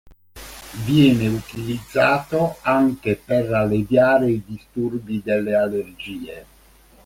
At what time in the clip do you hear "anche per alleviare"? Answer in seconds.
2.63-4.31